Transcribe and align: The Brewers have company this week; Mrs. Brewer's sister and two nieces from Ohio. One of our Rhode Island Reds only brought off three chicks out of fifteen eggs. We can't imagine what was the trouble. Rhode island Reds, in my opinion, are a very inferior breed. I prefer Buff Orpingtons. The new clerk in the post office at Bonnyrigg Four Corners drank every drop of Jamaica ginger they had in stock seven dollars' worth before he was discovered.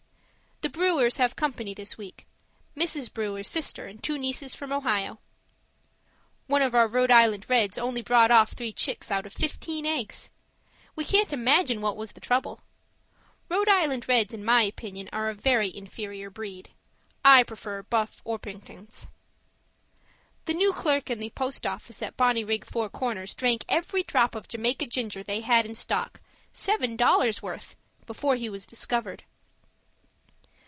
The 0.61 0.69
Brewers 0.87 1.17
have 1.17 1.35
company 1.35 1.73
this 1.73 1.97
week; 1.97 2.27
Mrs. 2.77 3.11
Brewer's 3.11 3.47
sister 3.47 3.87
and 3.87 4.01
two 4.01 4.17
nieces 4.19 4.53
from 4.53 4.71
Ohio. 4.71 5.19
One 6.45 6.61
of 6.61 6.75
our 6.75 6.87
Rhode 6.87 7.09
Island 7.11 7.49
Reds 7.49 7.79
only 7.79 8.03
brought 8.03 8.29
off 8.29 8.51
three 8.53 8.71
chicks 8.71 9.09
out 9.09 9.25
of 9.25 9.33
fifteen 9.33 9.85
eggs. 9.87 10.29
We 10.95 11.03
can't 11.03 11.33
imagine 11.33 11.81
what 11.81 11.97
was 11.97 12.13
the 12.13 12.19
trouble. 12.19 12.61
Rhode 13.49 13.67
island 13.69 14.07
Reds, 14.07 14.35
in 14.35 14.45
my 14.45 14.61
opinion, 14.61 15.09
are 15.11 15.29
a 15.29 15.33
very 15.33 15.75
inferior 15.75 16.29
breed. 16.29 16.69
I 17.25 17.41
prefer 17.41 17.81
Buff 17.81 18.21
Orpingtons. 18.23 19.07
The 20.45 20.53
new 20.53 20.73
clerk 20.73 21.09
in 21.09 21.17
the 21.19 21.31
post 21.31 21.65
office 21.65 22.03
at 22.03 22.17
Bonnyrigg 22.17 22.65
Four 22.65 22.87
Corners 22.89 23.33
drank 23.33 23.65
every 23.67 24.03
drop 24.03 24.35
of 24.35 24.47
Jamaica 24.47 24.85
ginger 24.85 25.23
they 25.23 25.41
had 25.41 25.65
in 25.65 25.73
stock 25.73 26.21
seven 26.51 26.95
dollars' 26.95 27.41
worth 27.41 27.75
before 28.05 28.35
he 28.35 28.47
was 28.49 28.67
discovered. 28.67 29.23